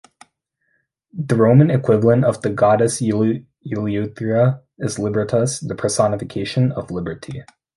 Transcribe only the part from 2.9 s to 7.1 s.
Eleutheria is Libertas, the personification of